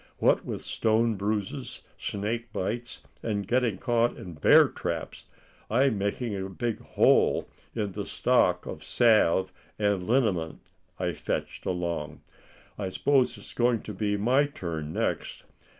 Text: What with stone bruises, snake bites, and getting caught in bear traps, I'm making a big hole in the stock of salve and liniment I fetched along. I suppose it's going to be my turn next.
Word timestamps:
What 0.17 0.43
with 0.43 0.63
stone 0.65 1.13
bruises, 1.13 1.81
snake 1.95 2.51
bites, 2.51 3.01
and 3.21 3.47
getting 3.47 3.77
caught 3.77 4.17
in 4.17 4.33
bear 4.33 4.67
traps, 4.67 5.25
I'm 5.69 5.99
making 5.99 6.35
a 6.35 6.49
big 6.49 6.79
hole 6.79 7.47
in 7.75 7.91
the 7.91 8.05
stock 8.07 8.65
of 8.65 8.83
salve 8.83 9.53
and 9.77 10.01
liniment 10.03 10.61
I 10.97 11.13
fetched 11.13 11.67
along. 11.67 12.21
I 12.79 12.89
suppose 12.89 13.37
it's 13.37 13.53
going 13.53 13.83
to 13.83 13.93
be 13.93 14.17
my 14.17 14.47
turn 14.47 14.91
next. 14.91 15.43